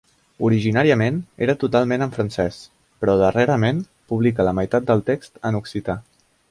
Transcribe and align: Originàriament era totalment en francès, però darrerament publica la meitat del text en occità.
Originàriament 0.45 1.19
era 1.47 1.55
totalment 1.65 2.05
en 2.07 2.15
francès, 2.17 2.57
però 3.03 3.17
darrerament 3.23 3.85
publica 4.15 4.51
la 4.51 4.59
meitat 4.63 4.93
del 4.93 5.09
text 5.13 5.43
en 5.51 5.61
occità. 5.63 6.03